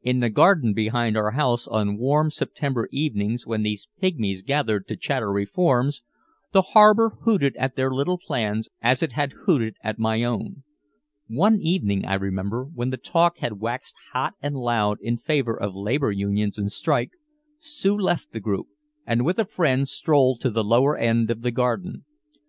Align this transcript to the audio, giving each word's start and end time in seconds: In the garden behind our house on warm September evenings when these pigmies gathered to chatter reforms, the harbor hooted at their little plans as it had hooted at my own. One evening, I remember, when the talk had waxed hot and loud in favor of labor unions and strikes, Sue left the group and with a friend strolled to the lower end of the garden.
In 0.00 0.18
the 0.18 0.28
garden 0.28 0.74
behind 0.74 1.16
our 1.16 1.30
house 1.30 1.68
on 1.68 1.96
warm 1.96 2.32
September 2.32 2.88
evenings 2.90 3.46
when 3.46 3.62
these 3.62 3.86
pigmies 4.00 4.42
gathered 4.42 4.88
to 4.88 4.96
chatter 4.96 5.30
reforms, 5.30 6.02
the 6.50 6.62
harbor 6.62 7.10
hooted 7.20 7.54
at 7.54 7.76
their 7.76 7.92
little 7.94 8.18
plans 8.18 8.68
as 8.80 9.04
it 9.04 9.12
had 9.12 9.30
hooted 9.46 9.76
at 9.80 10.00
my 10.00 10.24
own. 10.24 10.64
One 11.28 11.60
evening, 11.60 12.04
I 12.04 12.14
remember, 12.14 12.64
when 12.64 12.90
the 12.90 12.96
talk 12.96 13.38
had 13.38 13.60
waxed 13.60 13.94
hot 14.12 14.34
and 14.42 14.56
loud 14.56 14.98
in 15.00 15.16
favor 15.16 15.54
of 15.56 15.76
labor 15.76 16.10
unions 16.10 16.58
and 16.58 16.72
strikes, 16.72 17.16
Sue 17.60 17.96
left 17.96 18.32
the 18.32 18.40
group 18.40 18.66
and 19.06 19.24
with 19.24 19.38
a 19.38 19.44
friend 19.44 19.86
strolled 19.86 20.40
to 20.40 20.50
the 20.50 20.64
lower 20.64 20.98
end 20.98 21.30
of 21.30 21.42
the 21.42 21.52
garden. 21.52 22.04